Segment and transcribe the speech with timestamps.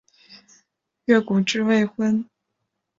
[1.05, 2.27] 越谷治未婚。